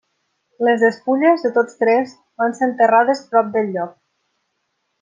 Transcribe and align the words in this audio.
Les 0.67 0.85
despulles 0.85 1.43
de 1.47 1.51
tots 1.57 1.77
tres 1.83 2.15
van 2.43 2.57
ser 2.61 2.65
enterrades 2.71 3.23
prop 3.35 3.53
del 3.59 3.71
lloc. 3.77 3.93